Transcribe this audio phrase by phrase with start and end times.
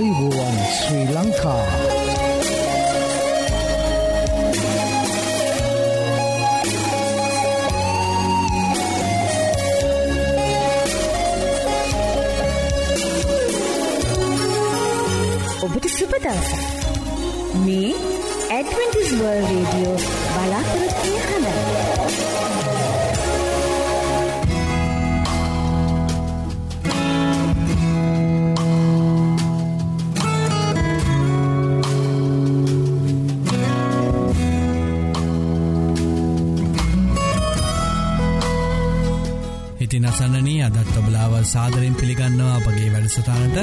[0.00, 1.64] ආයුබෝවන් ශ්‍රී ලංකා
[15.64, 16.50] ඔබට සුපදවස
[17.58, 17.92] මේ
[18.50, 19.98] ඇඩවෙන්ටිස්වර්ල් රේඩියෝ
[20.32, 20.89] බලාපොරොත්වය
[41.30, 43.56] අදත් ඔබලාව සාදරෙන් පිළිගන්නවා අපගේ වැඩසටානට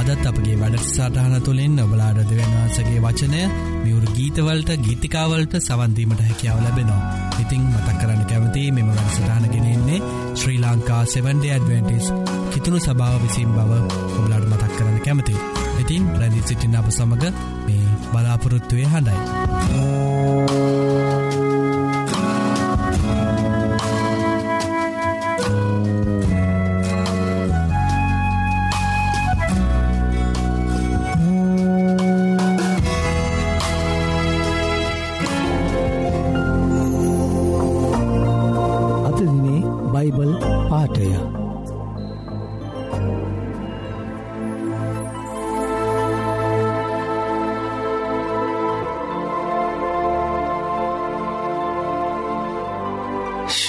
[0.00, 3.40] අදත් අපගේ වැඩසටහන තුළින් ඔබලාඩ දෙවන්වාසගේ වචනය
[3.82, 7.02] මියවරු ගීතවලට ගීතිකාවලට සවන්දීමට හැකියාව ලැබෙනවා.
[7.38, 12.06] ඉතිං මතක් කරන්න කැමති මෙම වැඩසටානගෙනෙන්නේ ශ්‍රී ලංකා 7ඩ ඇඩවෙන්ටිස්
[12.52, 13.70] කිතුුණු සභාව විසින් බව
[14.14, 15.36] ඔබලාඩ මතක් කරන්න කැමති.
[15.80, 17.26] ඉතින් ප්‍රැදි සිටින අප සමඟ
[17.66, 19.16] මේ බලාපොරොත්තුවය හඬයි.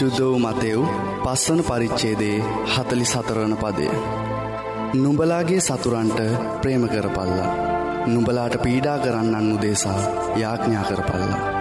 [0.09, 0.81] ශුද්ධෝ මතෙව්
[1.23, 2.37] පස්සන පරිච්චේදේ
[2.73, 3.89] හතලි සතරවන පදය.
[4.93, 6.19] නුඹලාගේ සතුරන්ට
[6.61, 7.53] ප්‍රේම කරපල්ලා.
[8.07, 9.99] නුඹලාට පීඩා කරන්නන් උදේසා
[10.35, 11.58] යාඥා කරපල්ලා.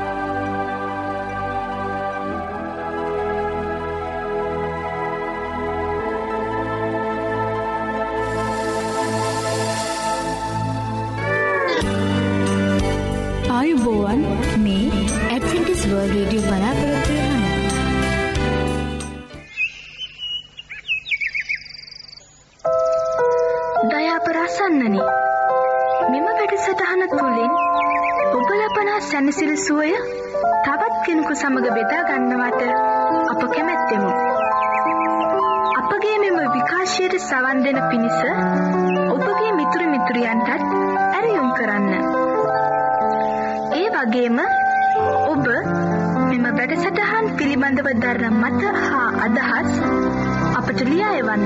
[50.79, 51.45] අපට ලියා එවන්න.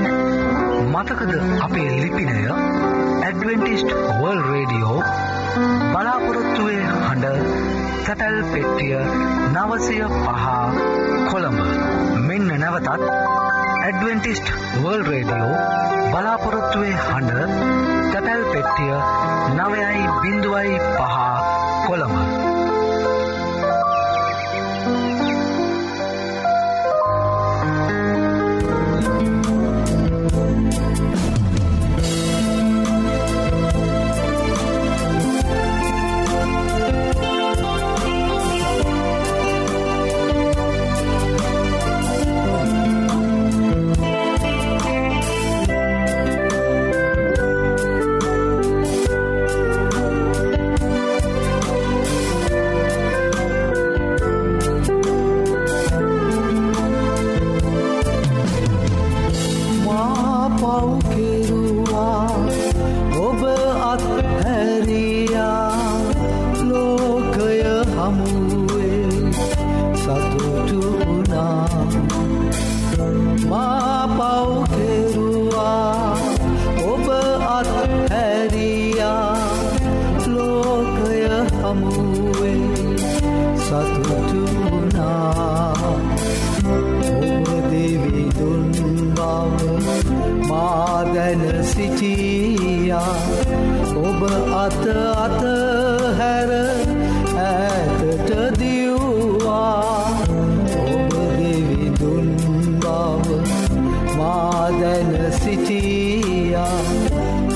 [0.93, 1.31] මතකද
[1.65, 2.33] අපේ ලිපිනය?
[3.21, 4.97] ඇඩවෙන්ටිස්ට් වර්ල් රේඩියෝ
[5.93, 7.25] බලාපොරොත්තුවේ හඬ
[8.05, 8.99] තැපැල් පෙට්ටිය
[9.55, 10.45] නවසය පහ
[11.31, 11.59] කොළඹ.
[12.27, 15.57] මෙන්න නැවතත් ඇඩවෙන්ටිස්ට් වර්ල් රේඩියෝ
[16.11, 17.57] බලාපොරොත්තුවේ හඬ
[18.13, 18.93] තැපැල් පෙට්ටිය
[19.57, 21.17] නවයයි බිඳුවයි පහ
[21.87, 22.22] කොළඹ.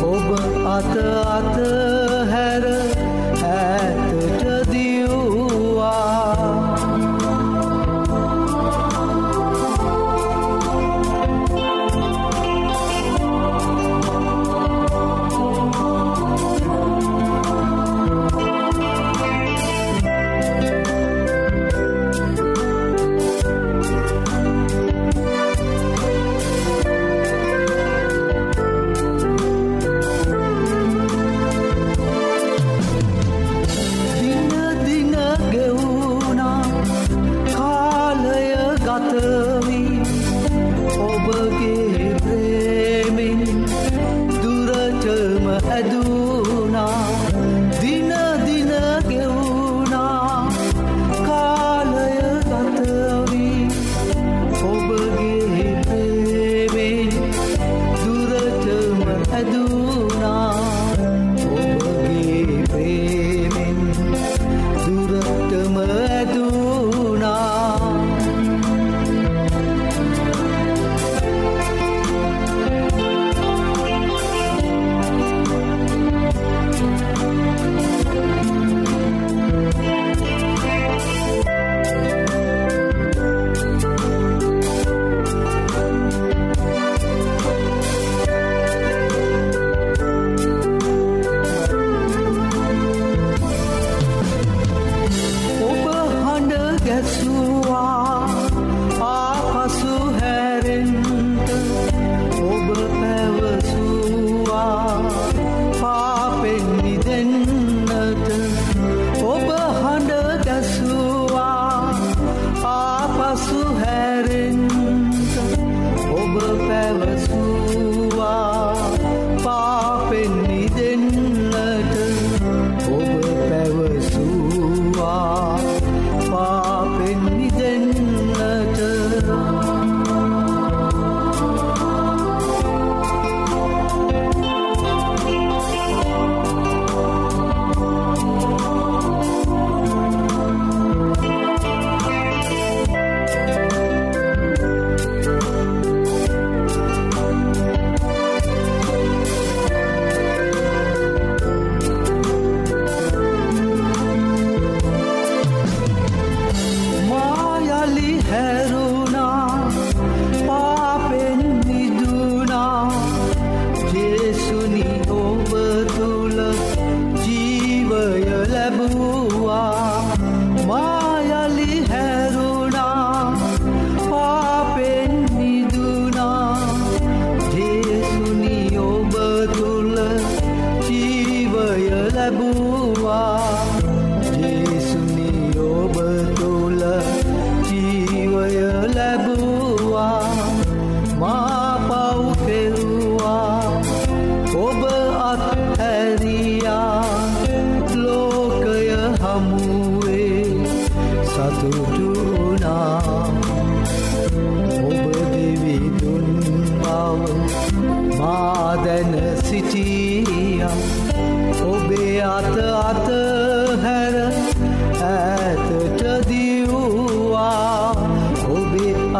[0.08, 0.28] ඔබ
[0.68, 0.94] අත
[1.36, 1.56] අත
[2.32, 2.66] හැර
[3.46, 4.47] ඇතට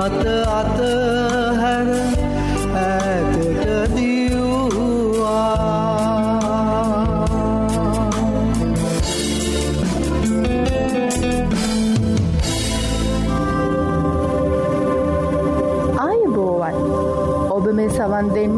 [0.08, 0.80] ඔබේ අත අත
[1.62, 1.90] හැර
[2.82, 5.52] ඇතට දිව්වා.
[15.98, 16.76] ආයුබෝවන්.
[17.52, 18.57] ඔබ මේ සවන් දෙන්නේ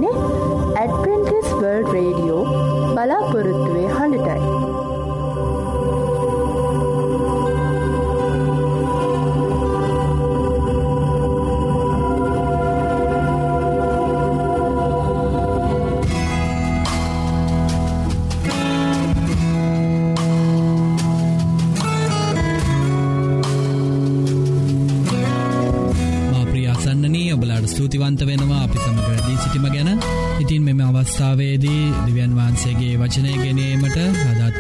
[33.19, 33.97] වහන්සේගේ වචනය ගෙනීමට
[34.42, 34.56] අදත්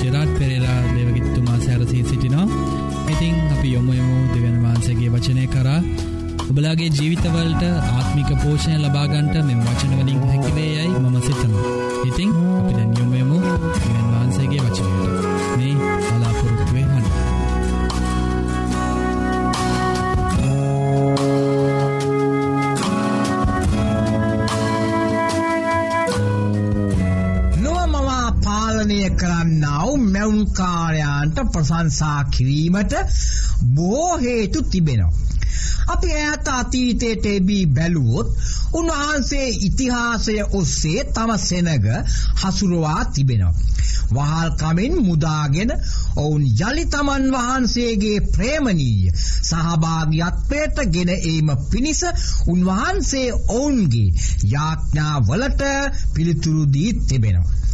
[0.00, 2.46] ජෙරාට් පෙරේරා දෙවගිත්තුමා සැරසී සිටිනවා.
[3.08, 5.80] ඉතිං අපි යොමුයමු දෙවන් වහන්සේගේ වචනය කරා.
[6.46, 13.38] ඔබලාගේ ජීවිතවලට ආත්මික පෝෂණය ලබාගන්ට මෙම වචනවලින් හැකිවේ යයි මම සිතනවා ඉතිං අපි දැන් යොමුයමු
[30.26, 32.94] කරන්නාව මැවුන්කාරයන්ට ප්‍රසංසා කිරීමට
[33.74, 35.12] බොහෝ හේතු තිබෙනවා.
[35.88, 38.28] අපි ඈත අතීතයට එබී බැලුවොත්
[38.72, 41.86] උන්වහන්සේ ඉතිහාසය ඔස්සේ තම සෙනග
[42.36, 43.54] හසුරුවා තිබෙනවා.
[44.10, 45.70] වහල්කමින් මුදාගෙන
[46.16, 52.02] ඔවුන් යළි තමන් වහන්සේගේ ප්‍රේමණීය සහභාගියත්වයට ගෙන ඒම පිණිස
[52.46, 54.14] උන්වහන්සේ ඔවුන්ගේ
[54.46, 55.62] යාඥාවලට
[56.14, 57.65] පිළිතුරු දී තිබෙනවා.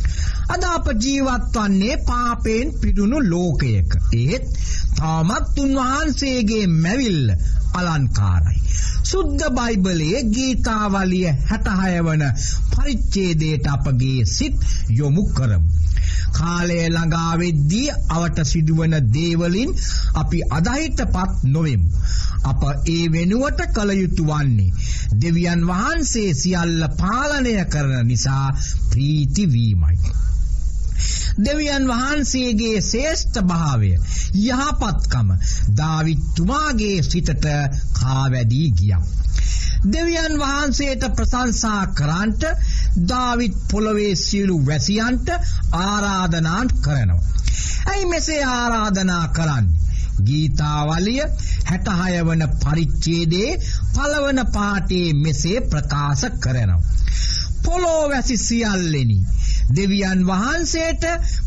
[0.52, 3.90] අද අප ජීවත් වන්නේ පාපයෙන් පිරුණු ලෝකයක.
[4.14, 4.46] ඒත්
[4.96, 7.28] තාමත් උන්වහන්සේගේ මැවිල්ල
[7.74, 8.58] අලංකාරයි.
[9.02, 12.24] සුද්ධ බයිබලයේ ගීතාවලිය 66 වන
[12.72, 14.56] පරිච්ඡේදයට අපගේ සිත්
[14.90, 15.68] යොමු කරමු.
[16.32, 19.72] කාලය ළඟා වෙද්දී අවට සිදුවන දේවලින්
[20.14, 21.88] අපි අදහිතපත් නොවෙමු.
[22.44, 24.70] අප ඒ වෙනුවට කළ යුතු වන්නේ
[25.20, 28.46] දෙවියන් වහන්සේ සියල්ල පාලනය කරන නිසා
[28.90, 29.96] ප්‍රීති වීමයි.
[31.38, 33.90] දෙවියන් වහන්සේගේ ශේෂ්ඨ භාවය
[34.34, 35.34] යහපත්කම
[35.76, 37.46] දාවිත්තුමාගේ සිතට
[37.92, 39.02] කාවැදී ගියා.
[39.86, 42.42] දෙවියන් වහන්සේට ප්‍රශංසා කරන්ට
[43.08, 45.28] දාවිත් පොළොවේ සියලු වැසියන්ට
[45.72, 47.22] ආරාධනා කරනවා.
[47.86, 49.82] ඇයි මෙසේ ආරාධනා කරන්නේ?
[50.22, 51.22] ගීතාවලිය
[51.66, 53.60] 66 වන පරිච්ඡේදයේ
[53.94, 56.80] පළවන පාඨයේ මෙසේ ප්‍රකාශ කරනවා.
[57.62, 59.18] පොළොව වැසි සියල්ලෙනි
[59.70, 61.04] දෙවියන් වහන්සේට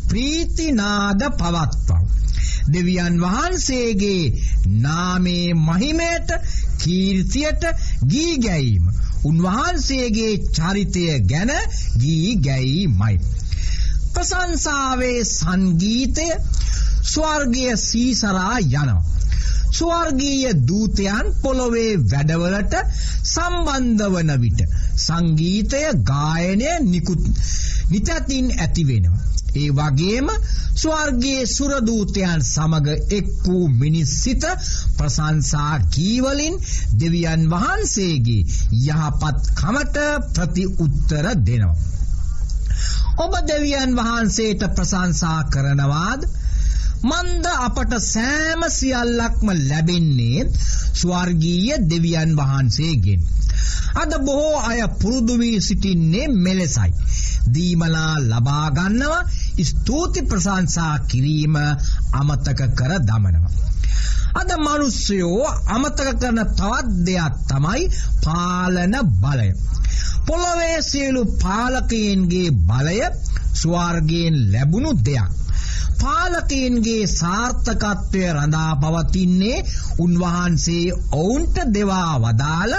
[0.08, 2.04] ප්‍රීතිනාද පවත්වව.
[2.68, 4.24] දෙවියන් වහන්සේගේ
[4.80, 6.30] නාමේ මහිමයට
[6.78, 7.64] කීර්තියට
[8.06, 8.86] ගී ගැයීම
[9.24, 11.52] උන්වහන්සේගේ චරිතය ගැන
[11.98, 13.16] ගී ගැයීමයි.
[14.12, 16.28] ප්‍රශංසාවේ සංගීතය
[17.06, 19.02] ස්වර්ගය සීසරා යනවා.
[19.70, 22.74] ස්වර්ගීය දූතයන් පොළොවේ වැඩවලට
[23.24, 24.60] සම්බන්ධ වන විට
[24.98, 27.24] සංගීතය ගායනය නිකුත්
[27.90, 29.24] නිතතින් ඇති වෙනවා.
[29.54, 30.30] ඒ වගේම
[30.74, 34.46] ස්වර්ගයේ සුරදූතයන් සමග එක් වූ මිනිස් සිත
[34.96, 36.56] ප්‍රශංසා කීවලින්
[37.00, 38.46] දෙවියන් වහන්සේගේ
[38.86, 41.76] යහපත් කමට ප්‍රති උත්තර දෙනවා.
[43.18, 46.28] ඔබ දෙවියන් වහන්සේට ප්‍රශංසා කරනවාද?
[47.06, 50.46] මන්ද අපට සෑම සියල්ලක්ම ලැබෙන්නේ
[50.94, 53.20] ස්වර්ගීය දෙවියන් වහන්සේගෙන්.
[53.94, 56.92] අද බොහෝ අය පුරුදු වී සිටින්නේ මෙලෙසයි.
[57.54, 59.22] දීමලා ලබා ගන්නවා
[59.64, 61.56] ස්තුති ප්‍රශංසා කිරීම
[62.12, 63.54] අමතක කර දමනවා.
[64.34, 67.82] අද මිනිස්සුયો අමතක කරන තවත් දෙයක් තමයි
[68.24, 69.48] පාලන බලය.
[70.26, 73.00] පොළොවේ සියලු පාලකයන්ගේ බලය
[73.54, 75.45] ස්වර්ගයෙන් ලැබුණු දෙයක්.
[76.00, 79.64] පාලකයන්ගේ සාර්ථකත්වය රඳා පවතින්නේ
[79.98, 82.74] උන්වහන්සේ ඔවුන්ට දෙවා වදාළ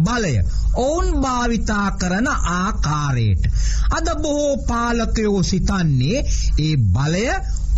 [0.00, 0.34] බලය.
[0.76, 3.44] ඔවුන් භාවිතා කරන ආකාරයට.
[3.90, 6.18] අද බොහෝ පාලකයෝ සිතන්නේ
[6.58, 7.26] ඒ බලය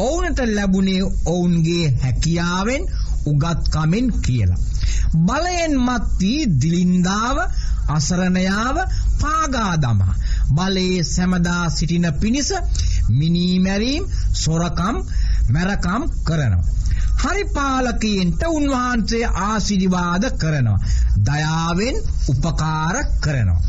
[0.01, 2.85] ඔවුනට ලැබුණේ ඔවුන්ගේ හැකියාවෙන්
[3.27, 4.61] උගත්කමෙන් කියලා.
[5.19, 7.37] බලයෙන් මත් වී දිලින්දාව
[7.89, 8.77] අසරණයාව
[9.21, 10.15] පාගා දමා
[10.53, 12.51] බලයේ සැමදා සිටින පිණිස
[13.11, 14.05] මිනීමැරීම්
[14.35, 14.97] සොරකම්
[15.51, 16.65] මැරකම් කරනවා.
[17.19, 20.79] හරි පාලකයන්ට උන්වහන්සේ ආශිර්වාද කරනවා.
[21.25, 21.97] දයාවෙන්
[22.29, 23.61] උපකාර කරනවා.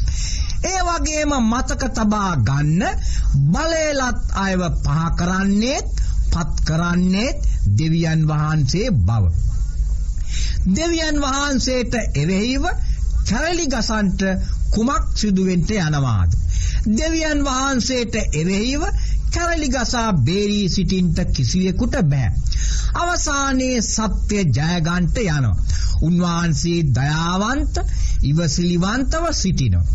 [0.66, 2.84] ඒ වගේම මතක තබා ගන්න
[3.48, 5.90] බලයලත් අයව පහ කරන්නේත්
[6.30, 7.40] පත් කරන්නේත්
[7.78, 9.24] දෙවියන් වහන්සේ බව.
[10.70, 12.64] දෙවියන් වහන්සේට එරෙහිව
[13.26, 14.22] කැරලි ගසන්ට
[14.70, 16.32] කුමක් සිදුවෙන්ට යනවාද?
[16.92, 18.84] දෙවියන් වහන්සේට එරෙහිව
[19.32, 22.32] කැරලි ගසා බේරී සිටින්ට කිසිවෙකුට බෑ.
[22.96, 25.56] අවසානයේ සත්‍ය ජයගන්ට යනවා.
[26.02, 27.80] උන්වහන්සේ දයාවන්ත
[28.24, 29.86] ඉවසිලිවන්තව සිටිනවා.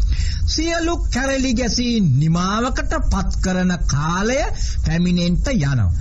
[0.46, 4.40] සියලු කැරලි ගැසී නිමාවකට පත් කරන කාලය
[4.84, 5.92] පැමිණෙන්ට යනවා.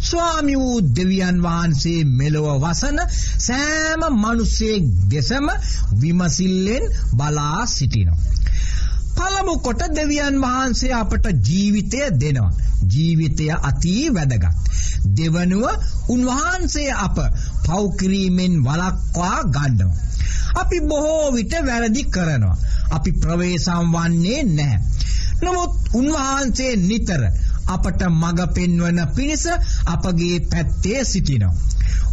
[0.00, 2.98] ස්වාමි වූ දෙවියන් වහන්සේ මෙලොව වසන
[3.38, 5.46] සෑම මිනිසෙක් දෙසම
[6.00, 8.18] විමසිල්ලෙන් බලා සිටිනවා.
[9.16, 12.52] පළමු කොට දෙවියන් වහන්සේ අපට ජීවිතය දෙනවා.
[12.92, 14.54] ජීවිතය අති වැදගත්.
[15.16, 15.66] දෙවනුව
[16.08, 17.16] උන්වහන්සේ අප
[17.66, 19.96] පව් කිරීමෙන් වළක්වා ගන්නවා.
[20.54, 22.56] අපි බොහෝ විට වැරදි කරනවා.
[22.90, 24.78] අපි ප්‍රවේශම් වන්නේ නැහැ.
[25.42, 27.22] නමුත් උන්වහන්සේ නිතර
[27.66, 29.44] අපට මඟ පෙන්වන පිණිස
[29.86, 31.54] අපගේ පැත්තේ සිටිනවා.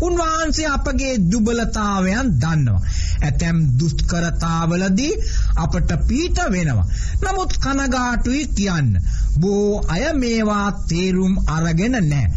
[0.01, 2.81] උන්වහන්සේ අපගේ දුබලතාවයන් දන්නවා.
[3.21, 5.13] ඇතැම් දුෂ්කරතාවලදී
[5.55, 6.87] අපට පීට වෙනවා.
[7.21, 8.91] නමුත් කනගාටුයි කියන්න.
[9.39, 12.29] බොහෝ අය මේවා තේරුම් අරගෙන නැහැ.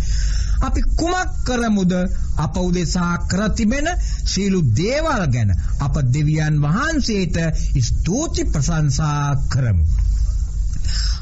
[0.61, 1.93] අපි කුමක් කරමුද
[2.37, 3.89] අප උදෙසා කර තිබෙන
[4.25, 7.37] සීලු දේවල් ගැන අප දෙවියන් වහන්සේට
[7.81, 9.85] ස්තුති ප්‍රශංසා කරමු.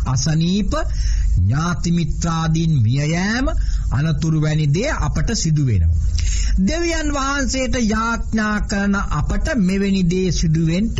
[0.07, 0.73] අසනීප
[1.39, 3.47] ඥාතිමිත්‍රාදීන් මිය යෑම
[3.93, 6.03] අනතුරු වැනි දේ අපට සිදු වෙනවා.
[6.61, 10.91] දෙවියන් වහන්සේට යාඥා කරන අපට මෙවැනි දේ සිදුවෙන්න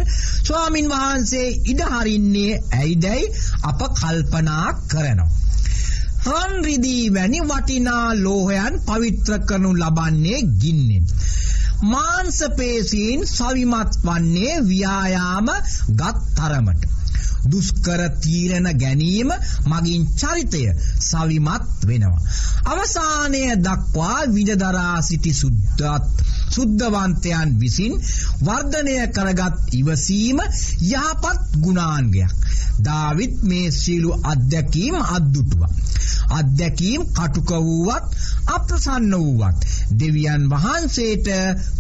[0.43, 3.23] ස්වාමින් වහන්සේ ඉඩ හරින්නේ ඇයිදයි
[3.63, 5.31] අප කල්පනා කරනවා.
[6.25, 11.07] රන් රිදී වැනි වටිනා ලෝහයන් පවිත්‍ර කරනු ලබන්නේ ගින්නෙන්.
[11.85, 15.49] මාංශ පේශීන් සවිමත් වන්නේ ව්‍යායාම
[15.93, 16.83] ගත් තරමට.
[17.45, 19.31] දුස්කර තීරණ ගැනීම
[19.67, 20.65] මගින් චරිතය
[21.01, 22.21] සවිමත් වෙනවා.
[22.67, 27.95] අවසානය දක්වා විජදරා සිටි සුද්ධත් සුද්ධවන්තයන් විසින්
[28.41, 30.39] වර්ධනය කරගත් ඉවසීම
[30.83, 32.33] යහපත් ගුණාන්ගයක්.
[32.81, 35.63] දාවිත් මේ ශීලු අත්දැකීම් අද්දුටුව.
[36.31, 38.07] අත්දැකීම් කටුක වූවත්
[38.49, 39.67] අප්‍රසන්න වූවත්
[39.99, 41.29] දෙවියන් වහන්සේට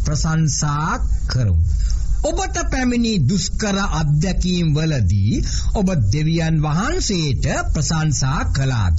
[0.05, 0.93] ප්‍රසංසා
[1.27, 1.57] කරමු.
[2.23, 5.41] ඔබට පැමිණි දුස්කර අත්දැකීම් වලදී
[5.75, 8.97] ඔබ දෙවියන් වහන්සේට ප්‍රසංසා කළාද.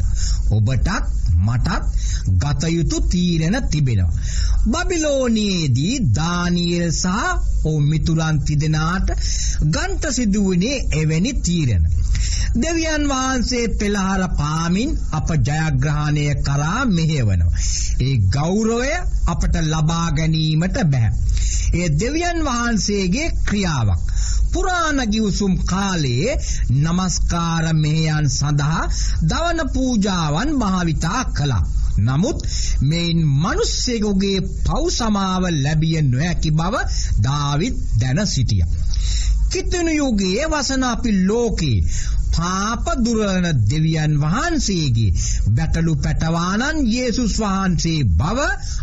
[0.49, 0.89] ඔබටත්
[1.39, 1.69] මටත්
[2.41, 4.11] ගතයුතු තීරණ තිබෙනවා.
[4.67, 9.09] බබිලෝනයේදී දානියල් සහ ඔවු මිතුරන් තිදෙනාට
[9.67, 11.85] ගන්ට සිදුවනේ එවැනි තීරණ.
[12.55, 17.53] දෙවියන් වහන්සේ පෙළහර පාමින් අප ජයග්‍රහණය කරා මෙහෙවනවා.
[18.01, 18.93] ඒ ගෞරවය
[19.27, 21.11] අපට ලබා ගැනීමට බැහැ.
[21.73, 24.01] ඒ දෙවියන් වහන්සේගේ ක්‍රියාවක්.
[24.53, 26.33] පුරාණ ගිවිසුම් කාලයේ
[26.79, 28.83] নমස්කාර මෙහෙයන් සඳහා
[29.23, 31.63] දවන පූජාවන් භාවිතා කළා.
[31.99, 32.39] නමුත්
[32.81, 36.75] මේන් මිනිස්සෙකුගේ පව් සමාව ලැබිය නොහැකි බව
[37.21, 38.69] දාවිත් දැන සිටියා.
[39.49, 41.77] කිතුණු යුගයේ වසන අපි ලෝකේ
[42.31, 45.11] පාප දුරන දෙවියන් වහන්සේගේ
[45.49, 48.39] බැටලු පැටවානන් යේසුස් වහන්සේ බව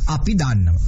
[0.07, 0.81] අපි දන්නවා.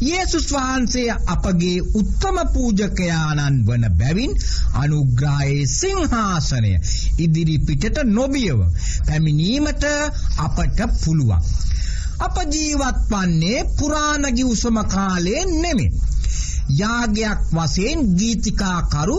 [0.00, 4.34] යේසුස් වහන්සේ අපගේ උත්තම පූජකයාණන් වන බැවින්
[4.74, 6.72] අනුග්‍රහයේ සිංහාසනය
[7.18, 8.60] ඉදිරි පිටට නොබියව
[9.06, 9.84] පැමිණීමට
[10.38, 11.42] අපට පුළුවන්.
[12.20, 15.90] අප ජීවත් වන්නේ පුරාණගි උසම කාලයේ නෙමෙයි.
[16.74, 19.16] යාගයක් වශයෙන් ගීතිකාකරු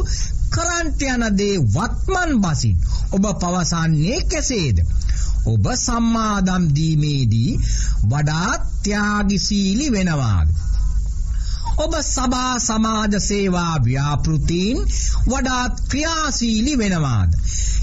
[0.50, 2.78] කරන්ට යන දේ වත්මන් බසින්
[3.12, 4.80] ඔබ පවසන්නේ කෙසේද?
[5.46, 7.60] ඔබ සම්මාදම් දීමේදී
[8.06, 10.50] වඩාත් ත්‍යාගශීලී වෙනවාද?
[11.80, 14.80] ඔබ සභා සමාජ සේවා ව්‍යාපෘතීන්
[15.28, 17.38] වඩාත් ක්‍රියාශීලී වෙනවාද?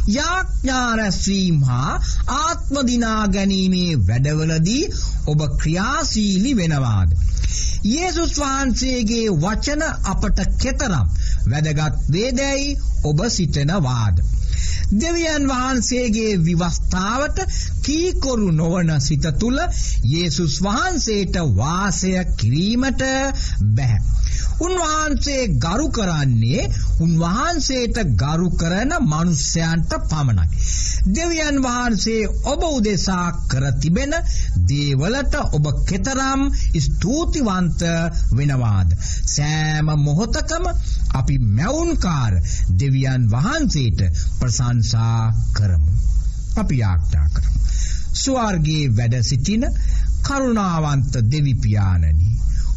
[0.08, 1.94] යාඥා රැස්වීම හා
[2.34, 4.82] ආත්ම දිනා ගැනීමේ වැඩවලදී
[5.26, 7.16] ඔබ ක්‍රියාශීලී වෙනවාද?
[7.86, 11.08] යේසුස් වහන්සේගේ වචන අපට කෙතරම්
[11.50, 14.24] වැදගත් වේදැයි ඔබ සිතනවාද?
[14.96, 17.42] දෙවියන් වහන්සේගේ විවස්ථාවට
[17.82, 19.60] කීකොරු නොවන සිත තුළ
[20.06, 23.02] යේසුස් වහන්සේට වාසය කිරීමට
[23.72, 24.00] බැහැ.
[24.58, 30.46] උන්වහන්සේ ගරු කරන්නේ උන්වහන්සේට ගරු කරන මනුෂ්‍යයන්ට පමණයි.
[31.08, 34.14] දෙවියන් වහන්සේ ඔබ උදෙසා කර තිබෙන
[34.66, 36.46] දේවලට ඔබ කෙතරම්
[36.78, 37.84] ස්තුතිවන්ත
[38.32, 38.96] වෙනවාද.
[39.26, 40.64] සෑම මොහොතකම
[41.12, 42.40] අපි මැවුන්කාර
[42.74, 44.00] දෙවියන් වහන්සේට
[44.38, 45.20] ප්‍රසංසා
[45.52, 45.92] කරමු.
[46.56, 47.60] අපි යාඥා කරමු.
[48.14, 49.68] ස්වර්ගයේ වැඩ සිටින
[50.22, 52.36] කරුණාවන්ත දෙවිපියාණනි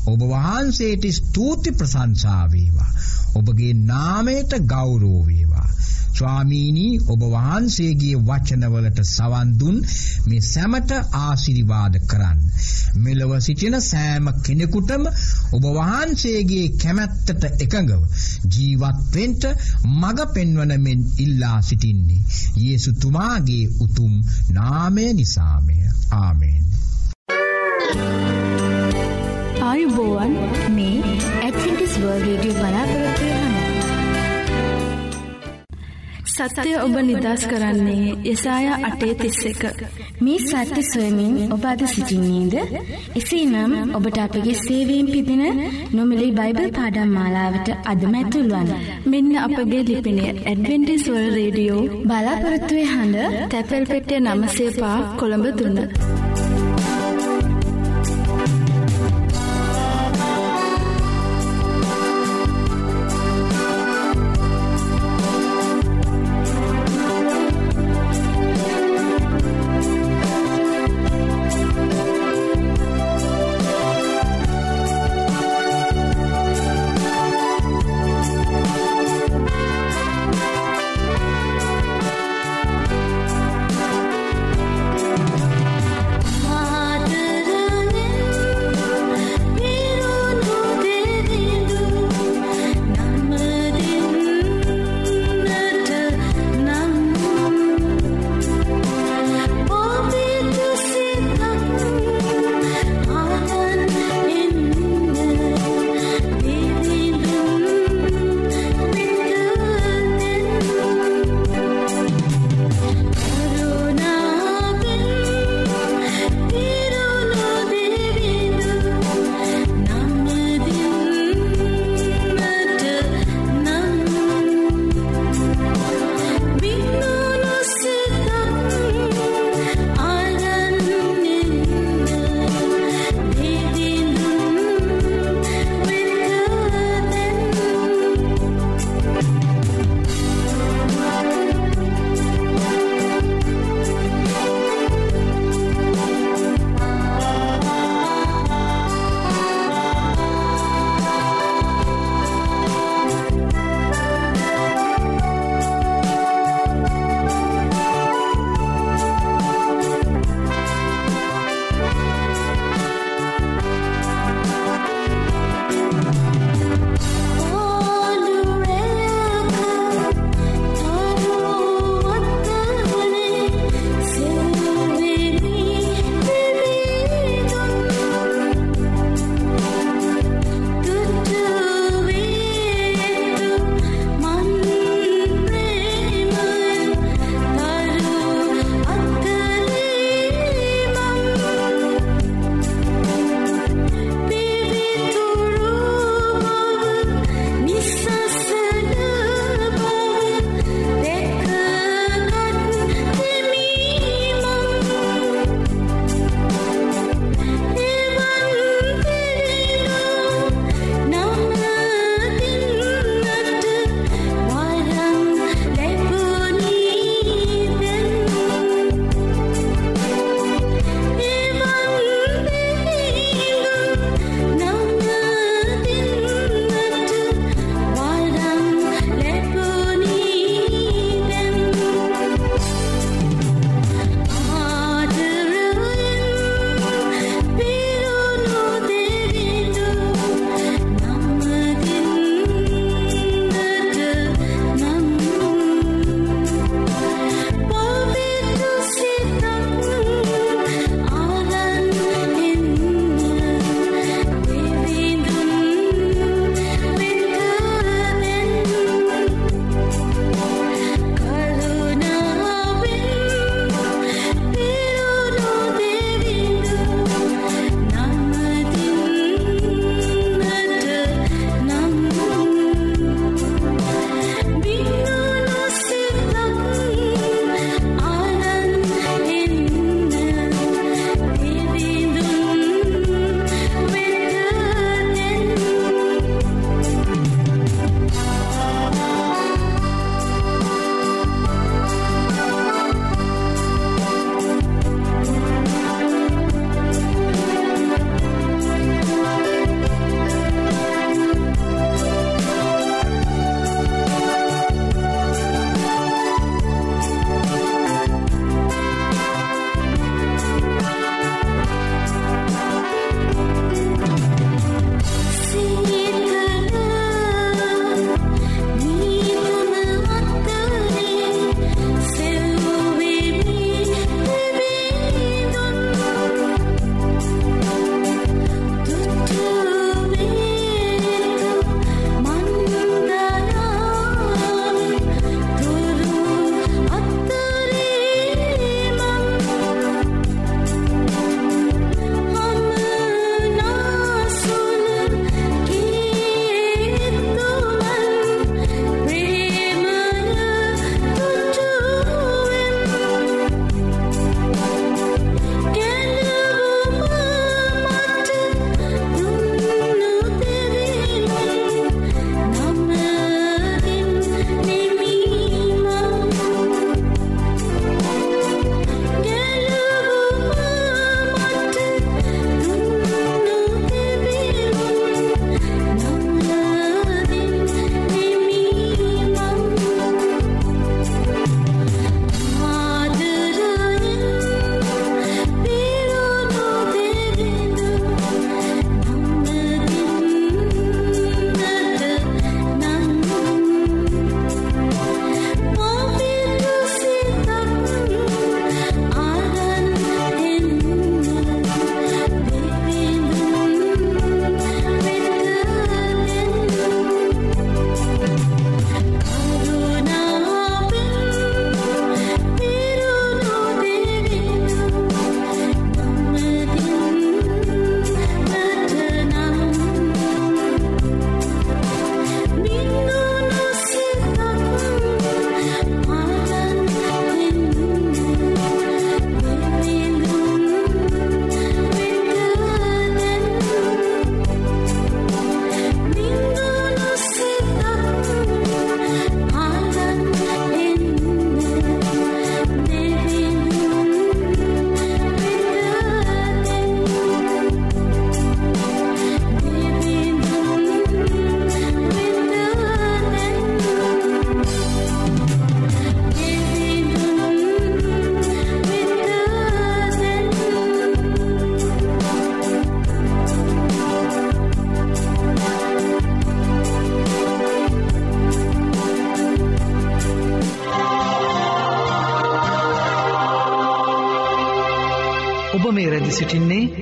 [0.10, 2.92] ඔබ වහන්සේට ස්තුති ප්‍රශංසා වේවා.
[3.36, 5.70] ඔබගේ නාමයට ගෞරව වේවා.
[6.12, 9.78] ස්වාමීනි ඔබ වහන්සේගේ වචනවලට සවන් දුන්
[10.26, 12.40] මේ සැමට ආශිර්වාද කරන්න.
[12.98, 15.06] මෙලව සිටින සෑම කෙනෙකුටම
[15.54, 18.02] ඔබ වහන්සේගේ කැමැත්තට එකඟව
[18.50, 19.48] ජීවත් වෙන්න
[19.92, 22.22] මඟ පෙන්වන මෙන් ඉල්ලා සිටින්නේ.
[22.58, 24.14] යේසු තුමාගේ උතුම්
[24.52, 25.78] නාමය නිසාමය.
[26.14, 26.64] ආමේන්.
[29.68, 30.34] ආයුබෝවන්
[30.76, 33.66] මේ ඇඩ්වෙන්ටිස් වර්ල්ඩ් රේඩියෝ බලාපොරොත්තු වෙනවා.
[36.34, 39.90] සත්‍යය ඔබ නිදස් කරන්නේ යසායා 8:31.
[40.26, 42.56] මේ සත්‍ය සොයමින් ඔබ අද සිටින්නේද?
[43.20, 45.44] එසේනම් ඔබට අපගේ සේවයෙන් පිදින
[45.98, 48.72] නොමිලේ බයිබල් පාඩම් මාලාවට අදම ඇතුල් වන්න.
[49.12, 56.19] මෙන්න අපගේ ලිපිනය ඇඩ්වෙන්ටිස් වර්ල්ඩ් රේඩියෝ බලාපොරොත්තු වෙන හඬ තැපැල් පෙට්ටිය 905 Colombo 3.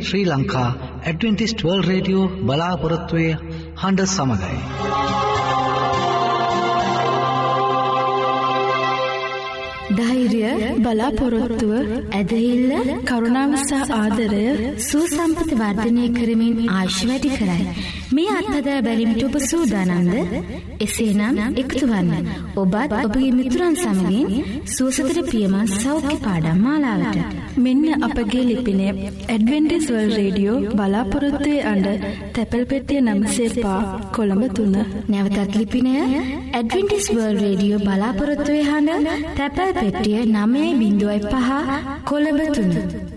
[0.08, 0.68] Sri Lanka
[1.04, 3.28] Adventist World Radio බලාපොරොත්තුවය
[3.82, 4.60] හඬ සමඟයි.
[9.98, 10.42] ධෛර්ය
[10.80, 11.72] බලාපොරොත්තුව
[12.14, 12.74] ඇදහිල්ල
[13.06, 14.44] කරුණාවසා ආදරය
[14.86, 17.97] සූසම්පත වර්ධනය කරමින් ආශ් වැඩි කරයි.
[18.10, 20.14] මේ අත්හදා බැලිමිට ඔබ සූදානන්ද
[20.80, 24.28] එසේනම් එකතුවන්න ඔබත් ඔබගේ මිතුරන් සමගින්
[24.68, 27.18] සූසතර පියමන් සෞඛ්‍ය පාඩම් මාලාවට.
[27.58, 28.94] මෙන්න අපගේ ලිපිනේ
[29.28, 31.88] ඇඩවෙන්ඩිස්වල් රේඩියෝ බලාපොරොත්තුවේ අඩ
[32.34, 33.82] තැපැල් පෙටිය නම්සේපා
[34.16, 34.76] කොළඹ තුන්න.
[35.10, 35.94] නැවතත් ලිපිනය
[36.54, 39.78] ඇඩවෙන්ටිස්වර්ල් රේඩියෝ බලාපොරොත්තුවේ හඬ තැපැල්
[40.80, 41.50] බිඳුවයි පහ
[42.06, 43.17] කොළඹ තුන්න.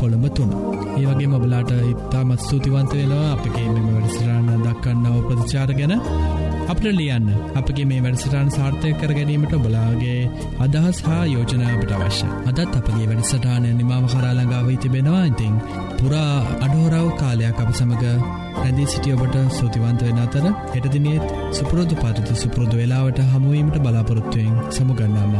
[0.00, 0.52] කොළඹ තුන්න
[0.94, 5.94] ඒ වගේ මබලාට ඉතාමත් ස්තුතිවන්ත වෙනවා අපගේ මෙම වැඩසිරාණ දක්කන්නව ප්‍රතිචාර ගැන.
[6.66, 13.06] අපට ලියන්න අපගේ මේ වැඩසටාන් සාර්ථය කර ගැනීමට බලාගේ අදහස් හා යෝජනාවට අවශ්‍ය අදත් අපගේ
[13.10, 15.24] වැඩසටානය නිමාව කරාළඟාව තිබෙනවා.
[15.24, 15.54] ඉතිං
[15.98, 23.20] පුරා අඩහෝරාව කාලයක් අප සමඟ රැදී සිටියඔබට සූතිවන්ත වෙන අතර හෙටදිනෙත් සුපුරෝධ පරිත සුපුරෘදු වෙලාවට
[23.26, 25.36] හමුවීමට බලාපොරොත්තුවයෙන් සමුගන්නාම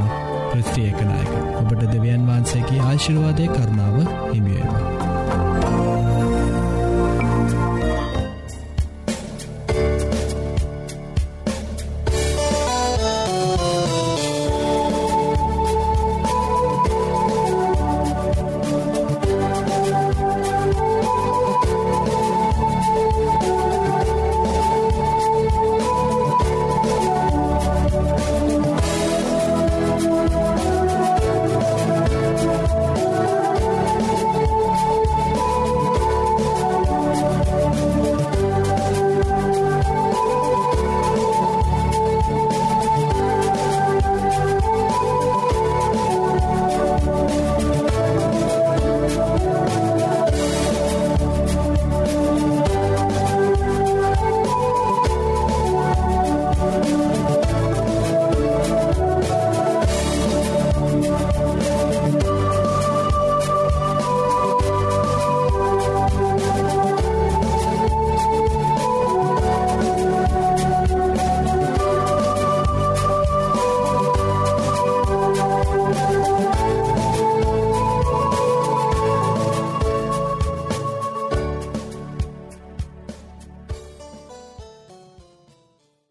[0.50, 3.98] ප්‍රස්ත්‍රියකනායක ඔබට දෙවියන් වහන්සේගේ ආශිර්වාදය කරුණාව
[4.28, 4.95] හිමියේවා.